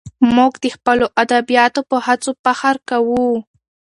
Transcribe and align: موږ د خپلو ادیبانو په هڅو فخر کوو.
موږ 0.35 0.53
د 0.63 0.65
خپلو 0.75 1.05
ادیبانو 1.21 1.81
په 1.89 1.97
هڅو 2.05 2.31
فخر 2.43 2.75
کوو. 2.89 3.25